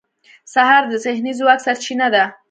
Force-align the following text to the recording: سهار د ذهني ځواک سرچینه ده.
سهار 0.53 0.83
د 0.89 0.93
ذهني 1.05 1.33
ځواک 1.39 1.59
سرچینه 1.65 2.07
ده. 2.13 2.23